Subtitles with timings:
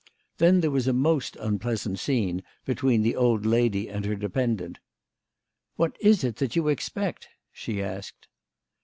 [0.39, 4.79] Then there was a most unpleasant scene between the old lady and her dependent."
[5.75, 8.27] What is it that you expect?" she asked.